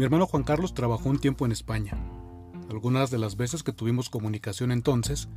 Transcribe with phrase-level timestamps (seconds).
[0.00, 1.92] Mi hermano Juan Carlos trabajó un tiempo en España.
[2.70, 5.28] Algunas de las veces que tuvimos comunicación entonces,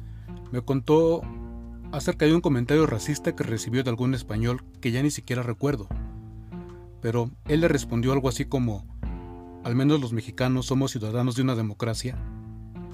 [0.54, 1.21] me contó
[1.91, 5.89] acerca de un comentario racista que recibió de algún español que ya ni siquiera recuerdo.
[7.02, 8.86] Pero él le respondió algo así como,
[9.65, 12.18] al menos los mexicanos somos ciudadanos de una democracia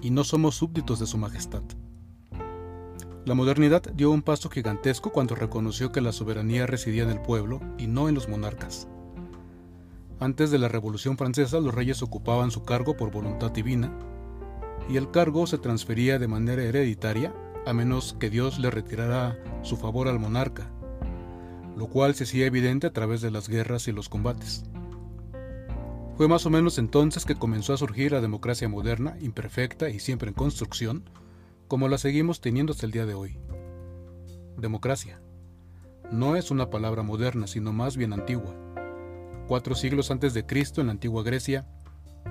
[0.02, 1.62] y no somos súbditos de su majestad.
[3.26, 7.62] La modernidad dio un paso gigantesco cuando reconoció que la soberanía residía en el pueblo
[7.78, 8.88] y no en los monarcas.
[10.20, 13.90] Antes de la Revolución Francesa los reyes ocupaban su cargo por voluntad divina
[14.90, 17.34] y el cargo se transfería de manera hereditaria
[17.66, 20.70] a menos que Dios le retirara su favor al monarca,
[21.78, 24.66] lo cual se hacía evidente a través de las guerras y los combates.
[26.18, 30.28] Fue más o menos entonces que comenzó a surgir la democracia moderna, imperfecta y siempre
[30.28, 31.10] en construcción,
[31.70, 33.38] como la seguimos teniendo hasta el día de hoy.
[34.58, 35.22] Democracia.
[36.12, 38.69] No es una palabra moderna, sino más bien antigua.
[39.50, 41.66] Cuatro siglos antes de Cristo, en la antigua Grecia,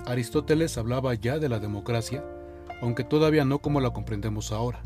[0.06, 2.24] Aristóteles hablaba ya de la democracia,
[2.80, 4.84] aunque todavía no como la comprendemos ahora.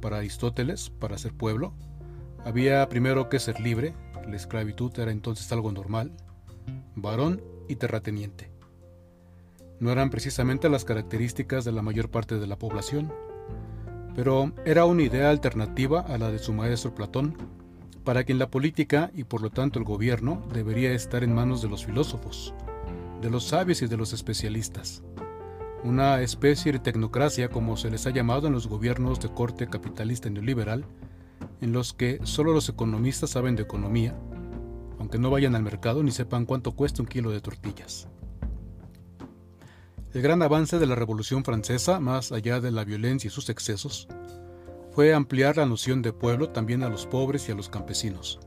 [0.00, 1.74] Para Aristóteles, para ser pueblo,
[2.46, 3.94] había primero que ser libre,
[4.26, 6.12] la esclavitud era entonces algo normal,
[6.94, 8.50] varón y terrateniente.
[9.80, 13.12] No eran precisamente las características de la mayor parte de la población,
[14.14, 17.36] pero era una idea alternativa a la de su maestro Platón,
[18.04, 21.68] para quien la política y por lo tanto el gobierno debería estar en manos de
[21.68, 22.54] los filósofos,
[23.22, 25.02] de los sabios y de los especialistas.
[25.82, 30.30] Una especie de tecnocracia como se les ha llamado en los gobiernos de corte capitalista
[30.30, 30.84] neoliberal,
[31.60, 34.14] en los que solo los economistas saben de economía,
[34.98, 38.08] aunque no vayan al mercado ni sepan cuánto cuesta un kilo de tortillas.
[40.12, 44.06] El gran avance de la Revolución Francesa, más allá de la violencia y sus excesos,
[44.94, 48.38] fue ampliar la noción de pueblo también a los pobres y a los campesinos,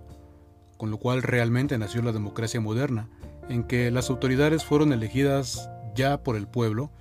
[0.78, 3.10] con lo cual realmente nació la democracia moderna,
[3.50, 6.92] en que las autoridades fueron elegidas ya por el pueblo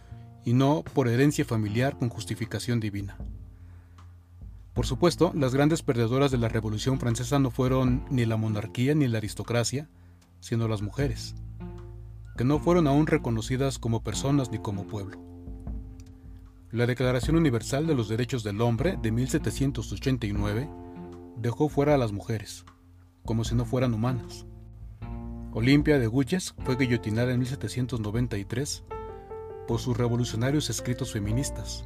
[0.44, 3.18] y no por herencia familiar con justificación divina.
[4.74, 9.06] Por supuesto, las grandes perdedoras de la Revolución Francesa no fueron ni la monarquía ni
[9.08, 9.88] la aristocracia,
[10.40, 11.34] sino las mujeres
[12.36, 15.35] que no fueron aún reconocidas como personas ni como pueblo.
[16.72, 20.68] La Declaración Universal de los Derechos del Hombre de 1789
[21.36, 22.64] dejó fuera a las mujeres,
[23.24, 24.46] como si no fueran humanas.
[25.52, 28.82] Olimpia de Guyes fue guillotinada en 1793
[29.68, 31.84] por sus revolucionarios escritos feministas.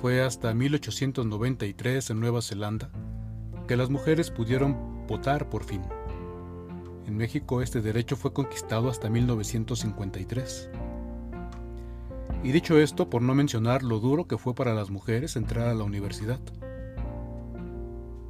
[0.00, 2.90] Fue hasta 1893 en Nueva Zelanda
[3.66, 5.82] que las mujeres pudieron votar por fin.
[7.06, 10.70] En México este derecho fue conquistado hasta 1953.
[12.44, 15.74] Y dicho esto, por no mencionar lo duro que fue para las mujeres entrar a
[15.74, 16.40] la universidad.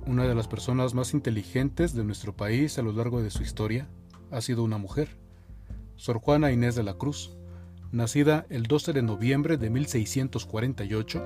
[0.06, 3.86] Una de las personas más inteligentes de nuestro país a lo largo de su historia
[4.30, 5.18] ha sido una mujer,
[5.96, 7.36] Sor Juana Inés de la Cruz,
[7.92, 11.22] nacida el 12 de noviembre de 1648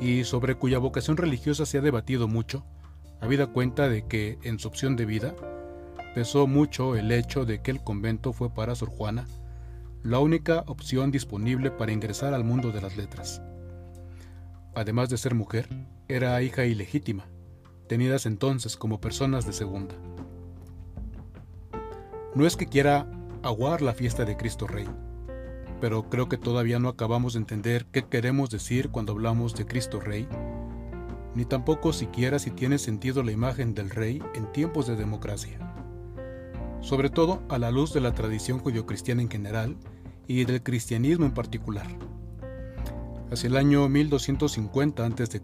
[0.00, 2.64] y sobre cuya vocación religiosa se ha debatido mucho,
[3.20, 5.34] habida cuenta de que en su opción de vida
[6.14, 9.26] pesó mucho el hecho de que el convento fue para Sor Juana
[10.08, 13.42] la única opción disponible para ingresar al mundo de las letras.
[14.74, 15.68] Además de ser mujer,
[16.08, 17.26] era hija ilegítima,
[17.88, 19.94] tenidas entonces como personas de segunda.
[22.34, 23.06] No es que quiera
[23.42, 24.88] aguar la fiesta de Cristo Rey,
[25.78, 30.00] pero creo que todavía no acabamos de entender qué queremos decir cuando hablamos de Cristo
[30.00, 30.26] Rey,
[31.34, 35.58] ni tampoco siquiera si tiene sentido la imagen del Rey en tiempos de democracia
[36.80, 39.76] sobre todo a la luz de la tradición judio-cristiana en general
[40.28, 41.86] y del cristianismo en particular.
[43.32, 45.42] Hacia el año 1250 a.C.,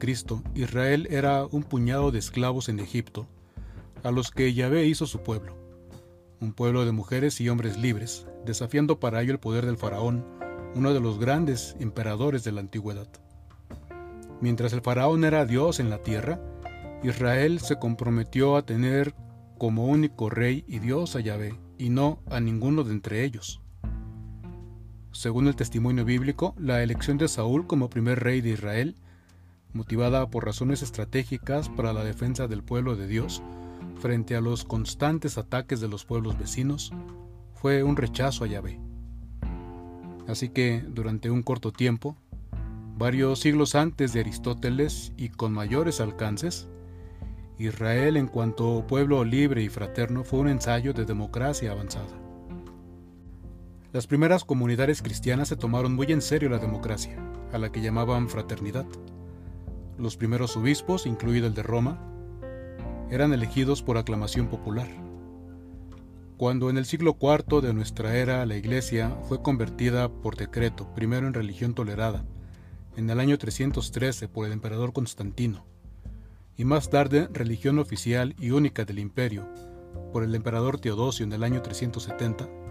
[0.54, 3.26] Israel era un puñado de esclavos en Egipto,
[4.04, 5.56] a los que Yahvé hizo su pueblo,
[6.40, 10.24] un pueblo de mujeres y hombres libres, desafiando para ello el poder del faraón,
[10.74, 13.08] uno de los grandes emperadores de la antigüedad.
[14.40, 16.40] Mientras el faraón era Dios en la tierra,
[17.02, 19.14] Israel se comprometió a tener
[19.58, 23.63] como único rey y Dios a Yahvé, y no a ninguno de entre ellos.
[25.14, 28.96] Según el testimonio bíblico, la elección de Saúl como primer rey de Israel,
[29.72, 33.40] motivada por razones estratégicas para la defensa del pueblo de Dios
[34.00, 36.92] frente a los constantes ataques de los pueblos vecinos,
[37.54, 38.80] fue un rechazo a Yahvé.
[40.26, 42.16] Así que, durante un corto tiempo,
[42.98, 46.66] varios siglos antes de Aristóteles y con mayores alcances,
[47.56, 52.23] Israel en cuanto pueblo libre y fraterno fue un ensayo de democracia avanzada.
[53.94, 57.16] Las primeras comunidades cristianas se tomaron muy en serio la democracia,
[57.52, 58.86] a la que llamaban fraternidad.
[59.98, 62.00] Los primeros obispos, incluido el de Roma,
[63.08, 64.88] eran elegidos por aclamación popular.
[66.36, 71.28] Cuando en el siglo IV de nuestra era la Iglesia fue convertida por decreto, primero
[71.28, 72.24] en religión tolerada,
[72.96, 75.66] en el año 313 por el emperador Constantino,
[76.56, 79.46] y más tarde religión oficial y única del imperio,
[80.12, 82.63] por el emperador Teodosio en el año 370,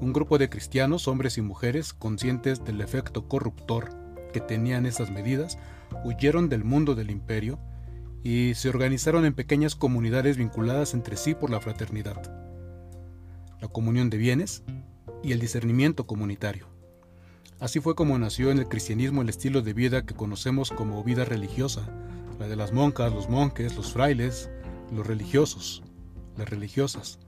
[0.00, 3.90] un grupo de cristianos, hombres y mujeres, conscientes del efecto corruptor
[4.32, 5.58] que tenían esas medidas,
[6.04, 7.58] huyeron del mundo del imperio
[8.22, 12.46] y se organizaron en pequeñas comunidades vinculadas entre sí por la fraternidad
[13.60, 14.62] la comunión de bienes
[15.22, 16.68] y el discernimiento comunitario.
[17.58, 21.24] Así fue como nació en el cristianismo el estilo de vida que conocemos como vida
[21.24, 21.88] religiosa,
[22.38, 24.50] la de las monjas, los monjes, los frailes,
[24.92, 25.82] los religiosos,
[26.36, 27.18] las religiosas,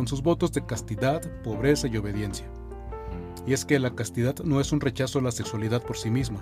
[0.00, 2.50] con sus votos de castidad, pobreza y obediencia.
[3.46, 6.40] Y es que la castidad no es un rechazo a la sexualidad por sí misma,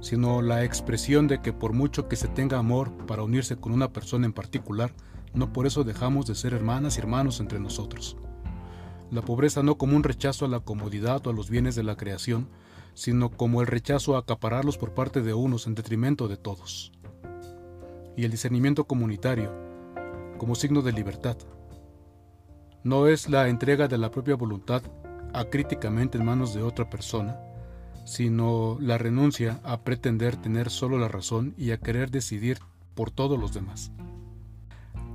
[0.00, 3.92] sino la expresión de que por mucho que se tenga amor para unirse con una
[3.92, 4.92] persona en particular,
[5.34, 8.16] no por eso dejamos de ser hermanas y hermanos entre nosotros
[9.12, 11.96] la pobreza no como un rechazo a la comodidad o a los bienes de la
[11.96, 12.48] creación,
[12.94, 16.92] sino como el rechazo a acapararlos por parte de unos en detrimento de todos.
[18.16, 19.52] Y el discernimiento comunitario,
[20.38, 21.36] como signo de libertad.
[22.84, 24.82] No es la entrega de la propia voluntad
[25.32, 27.38] acríticamente en manos de otra persona,
[28.04, 32.58] sino la renuncia a pretender tener solo la razón y a querer decidir
[32.94, 33.92] por todos los demás.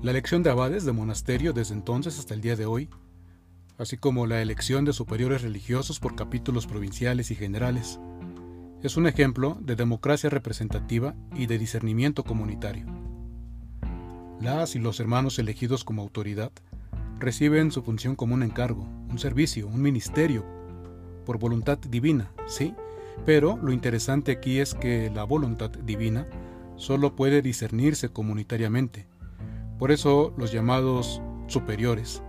[0.02, 2.90] La elección de abades de monasterio desde entonces hasta el día de hoy
[3.78, 8.00] así como la elección de superiores religiosos por capítulos provinciales y generales.
[8.84, 12.86] Es un ejemplo de democracia representativa y de discernimiento comunitario.
[14.40, 16.52] Las y los hermanos elegidos como autoridad
[17.20, 20.46] reciben su función como un encargo, un servicio, un ministerio,
[21.26, 22.76] por voluntad divina, sí,
[23.26, 26.28] pero lo interesante aquí es que la voluntad divina
[26.76, 29.08] solo puede discernirse comunitariamente.
[29.80, 32.22] Por eso los llamados superiores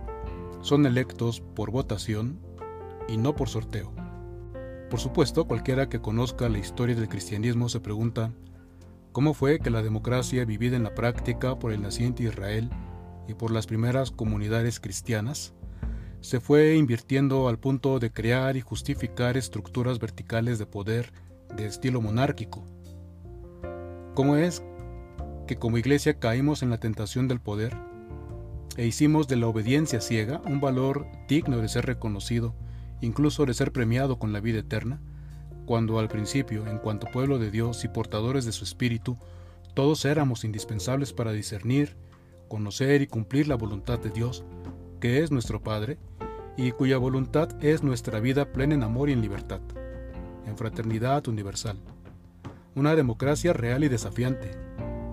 [0.61, 2.39] son electos por votación
[3.07, 3.93] y no por sorteo.
[4.89, 8.31] Por supuesto, cualquiera que conozca la historia del cristianismo se pregunta,
[9.11, 12.69] ¿cómo fue que la democracia vivida en la práctica por el naciente Israel
[13.27, 15.53] y por las primeras comunidades cristianas
[16.21, 21.11] se fue invirtiendo al punto de crear y justificar estructuras verticales de poder
[21.55, 22.65] de estilo monárquico?
[24.13, 24.63] ¿Cómo es
[25.47, 27.75] que como iglesia caímos en la tentación del poder
[28.75, 32.53] e hicimos de la obediencia ciega un valor digno de ser reconocido,
[33.01, 34.99] incluso de ser premiado con la vida eterna,
[35.65, 39.17] cuando al principio, en cuanto pueblo de Dios y portadores de su Espíritu,
[39.73, 41.97] todos éramos indispensables para discernir,
[42.47, 44.43] conocer y cumplir la voluntad de Dios,
[44.99, 45.97] que es nuestro Padre,
[46.55, 49.61] y cuya voluntad es nuestra vida plena en amor y en libertad,
[50.45, 51.77] en fraternidad universal.
[52.75, 54.51] Una democracia real y desafiante,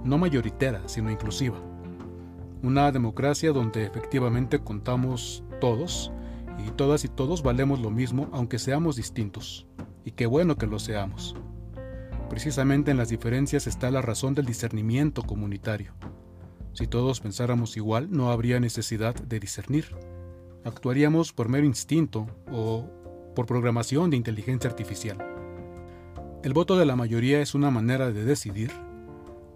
[0.05, 1.59] no mayoritera, sino inclusiva
[2.65, 6.11] una democracia donde efectivamente contamos todos
[6.67, 9.67] y todas y todos valemos lo mismo aunque seamos distintos.
[10.03, 11.37] Y qué bueno que lo seamos.
[12.31, 15.93] Precisamente en las diferencias está la razón del discernimiento comunitario.
[16.75, 19.87] Si todos pensáramos igual, no habría necesidad de discernir.
[20.65, 22.89] Actuaríamos por mero instinto o
[23.35, 25.19] por programación de inteligencia artificial.
[26.43, 28.71] El voto de la mayoría es una manera de decidir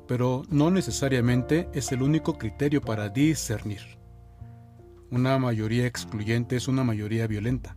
[0.08, 3.98] pero no necesariamente es el único criterio para discernir.
[5.10, 7.76] Una mayoría excluyente es una mayoría violenta.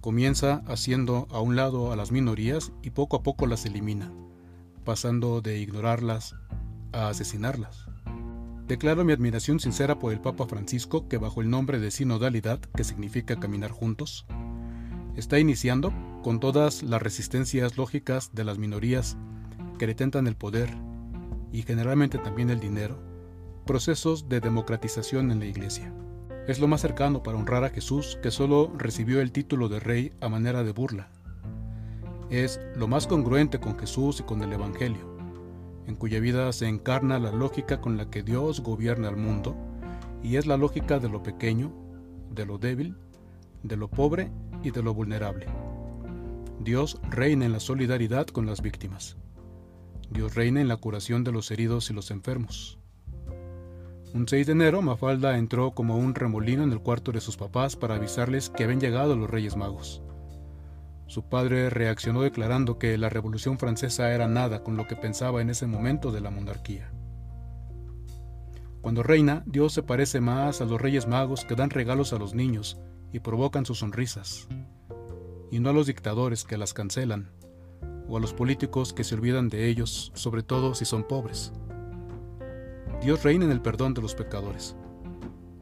[0.00, 4.12] Comienza haciendo a un lado a las minorías y poco a poco las elimina,
[4.84, 6.34] pasando de ignorarlas
[6.92, 7.86] a asesinarlas.
[8.70, 12.84] Declaro mi admiración sincera por el Papa Francisco que bajo el nombre de sinodalidad, que
[12.84, 14.26] significa caminar juntos,
[15.16, 19.16] está iniciando, con todas las resistencias lógicas de las minorías
[19.76, 20.72] que detentan el poder
[21.50, 23.02] y generalmente también el dinero,
[23.66, 25.92] procesos de democratización en la Iglesia.
[26.46, 30.12] Es lo más cercano para honrar a Jesús que solo recibió el título de rey
[30.20, 31.08] a manera de burla.
[32.30, 35.09] Es lo más congruente con Jesús y con el Evangelio,
[35.90, 39.56] en cuya vida se encarna la lógica con la que Dios gobierna el mundo,
[40.22, 41.72] y es la lógica de lo pequeño,
[42.30, 42.96] de lo débil,
[43.64, 44.30] de lo pobre
[44.62, 45.46] y de lo vulnerable.
[46.60, 49.16] Dios reina en la solidaridad con las víctimas.
[50.10, 52.78] Dios reina en la curación de los heridos y los enfermos.
[54.14, 57.74] Un 6 de enero, Mafalda entró como un remolino en el cuarto de sus papás
[57.74, 60.02] para avisarles que habían llegado los Reyes Magos.
[61.10, 65.50] Su padre reaccionó declarando que la Revolución Francesa era nada con lo que pensaba en
[65.50, 66.92] ese momento de la monarquía.
[68.80, 72.36] Cuando reina, Dios se parece más a los Reyes Magos que dan regalos a los
[72.36, 72.78] niños
[73.12, 74.46] y provocan sus sonrisas,
[75.50, 77.32] y no a los dictadores que las cancelan
[78.08, 81.52] o a los políticos que se olvidan de ellos, sobre todo si son pobres.
[83.02, 84.76] Dios reina en el perdón de los pecadores.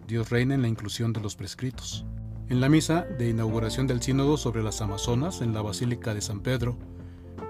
[0.07, 2.05] Dios reina en la inclusión de los prescritos.
[2.51, 6.41] En la misa de inauguración del sínodo sobre las Amazonas en la Basílica de San
[6.41, 6.79] Pedro,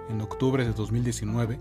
[0.08, 1.60] en octubre de 2019,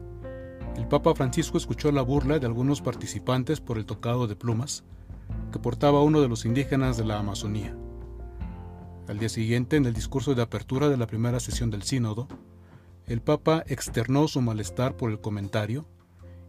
[0.75, 4.85] el Papa Francisco escuchó la burla de algunos participantes por el tocado de plumas
[5.51, 7.77] que portaba uno de los indígenas de la Amazonía.
[9.07, 12.27] Al día siguiente, en el discurso de apertura de la primera sesión del sínodo,
[13.05, 15.85] el Papa externó su malestar por el comentario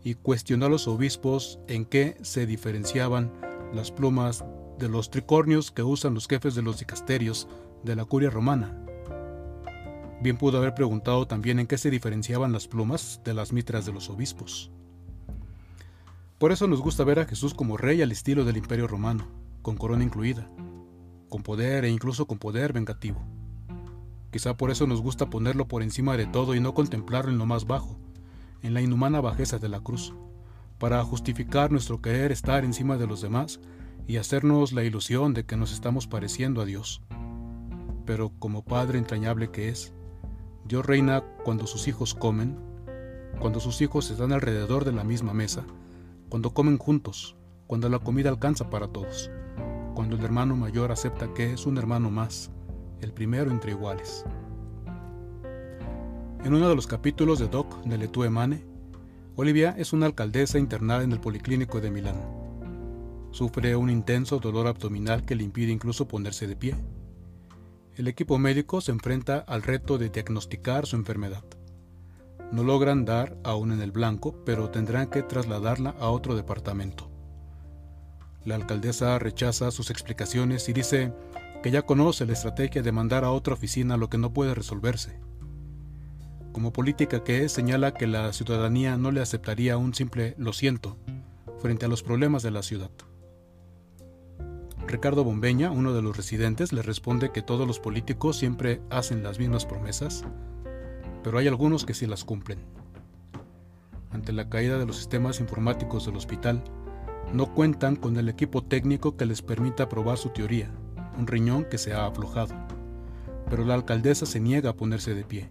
[0.02, 3.30] y cuestionó a los obispos en qué se diferenciaban
[3.74, 4.42] las plumas
[4.78, 7.48] de los tricornios que usan los jefes de los dicasterios
[7.84, 8.84] de la curia romana.
[10.20, 13.92] Bien pudo haber preguntado también en qué se diferenciaban las plumas de las mitras de
[13.92, 14.70] los obispos.
[16.38, 19.26] Por eso nos gusta ver a Jesús como rey al estilo del imperio romano,
[19.62, 20.48] con corona incluida,
[21.28, 23.20] con poder e incluso con poder vengativo.
[24.30, 27.46] Quizá por eso nos gusta ponerlo por encima de todo y no contemplarlo en lo
[27.46, 27.98] más bajo,
[28.62, 30.14] en la inhumana bajeza de la cruz,
[30.78, 33.60] para justificar nuestro querer estar encima de los demás
[34.06, 37.02] y hacernos la ilusión de que nos estamos pareciendo a Dios.
[38.06, 39.92] Pero como Padre entrañable que es,
[40.64, 42.58] Dios reina cuando sus hijos comen,
[43.40, 45.64] cuando sus hijos están alrededor de la misma mesa,
[46.28, 49.30] cuando comen juntos, cuando la comida alcanza para todos
[49.98, 52.52] cuando el hermano mayor acepta que es un hermano más,
[53.00, 54.24] el primero entre iguales.
[56.44, 58.30] En uno de los capítulos de Doc de Letue
[59.40, 62.20] Olivia es una alcaldesa internada en el Policlínico de Milán.
[63.30, 66.74] Sufre un intenso dolor abdominal que le impide incluso ponerse de pie.
[67.94, 71.44] El equipo médico se enfrenta al reto de diagnosticar su enfermedad.
[72.50, 77.08] No logran dar aún en el blanco, pero tendrán que trasladarla a otro departamento.
[78.44, 81.12] La alcaldesa rechaza sus explicaciones y dice
[81.62, 85.27] que ya conoce la estrategia de mandar a otra oficina lo que no puede resolverse.
[86.52, 90.96] Como política que es, señala que la ciudadanía no le aceptaría un simple lo siento
[91.58, 92.90] frente a los problemas de la ciudad.
[94.86, 99.38] Ricardo Bombeña, uno de los residentes, le responde que todos los políticos siempre hacen las
[99.38, 100.24] mismas promesas,
[101.22, 102.60] pero hay algunos que sí las cumplen.
[104.10, 106.64] Ante la caída de los sistemas informáticos del hospital,
[107.34, 110.70] no cuentan con el equipo técnico que les permita probar su teoría,
[111.18, 112.54] un riñón que se ha aflojado.
[113.50, 115.50] Pero la alcaldesa se niega a ponerse de pie.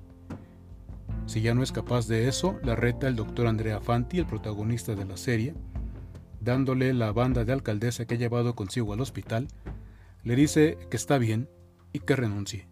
[1.28, 4.96] Si ya no es capaz de eso, la reta el doctor Andrea Fanti, el protagonista
[4.96, 5.54] de la serie,
[6.40, 9.50] dándole la banda de alcaldesa que ha llevado consigo al hospital,
[10.24, 11.50] le dice que está bien
[11.92, 12.70] y que renuncie.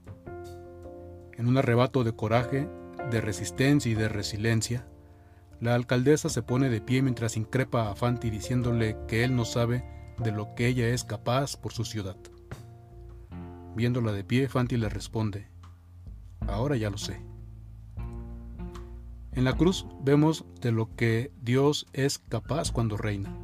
[1.33, 2.69] En un arrebato de coraje,
[3.11, 4.87] de resistencia y de resiliencia,
[5.59, 9.83] la alcaldesa se pone de pie mientras increpa a Fanti diciéndole que él no sabe
[10.17, 12.15] de lo que ella es capaz por su ciudad.
[13.75, 15.49] Viéndola de pie, Fanti le responde,
[16.47, 17.34] ahora ya lo sé.
[19.35, 23.37] En la cruz vemos de lo que Dios es capaz cuando reina.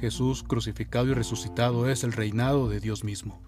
[0.00, 3.40] Jesús crucificado y resucitado es el reinado de Dios mismo.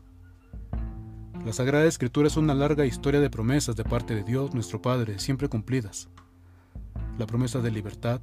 [1.44, 5.18] La Sagrada Escritura es una larga historia de promesas de parte de Dios nuestro Padre,
[5.18, 6.08] siempre cumplidas
[7.18, 8.22] la promesa de libertad,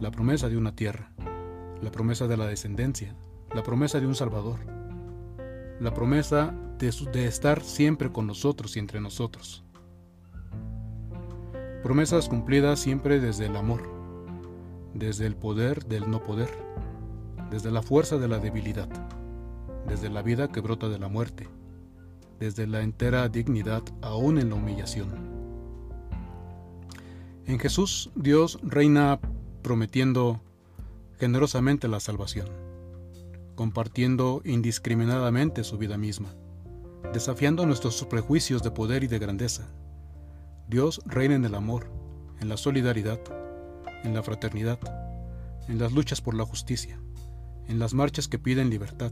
[0.00, 1.10] la promesa de una tierra,
[1.82, 3.16] la promesa de la descendencia,
[3.52, 4.60] la promesa de un Salvador,
[5.80, 9.64] la promesa de, estar siempre con nosotros y entre nosotros.
[11.82, 13.82] Promesas cumplidas siempre desde el amor,
[14.92, 16.50] desde el poder del no poder,
[17.50, 18.88] desde la fuerza de la debilidad,
[19.88, 21.48] desde la vida que brota de la muerte,
[22.38, 25.08] desde la entera dignidad aún en la humillación.
[27.46, 29.18] En Jesús, Dios reina
[29.62, 30.40] prometiendo
[31.18, 32.46] generosamente la salvación,
[33.54, 36.34] compartiendo indiscriminadamente su vida misma,
[37.12, 39.66] desafiando nuestros prejuicios de poder y de grandeza.
[40.70, 41.90] Dios reina en el amor,
[42.38, 43.18] en la solidaridad,
[44.04, 44.78] en la fraternidad,
[45.66, 47.00] en las luchas por la justicia,
[47.66, 49.10] en las marchas que piden libertad,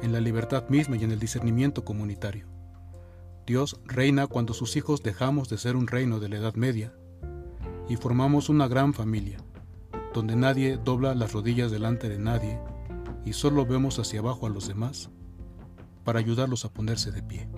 [0.00, 2.46] en la libertad misma y en el discernimiento comunitario.
[3.48, 6.94] Dios reina cuando sus hijos dejamos de ser un reino de la Edad Media
[7.88, 9.38] y formamos una gran familia,
[10.14, 12.60] donde nadie dobla las rodillas delante de nadie
[13.24, 15.10] y solo vemos hacia abajo a los demás
[16.04, 17.48] para ayudarlos a ponerse de pie.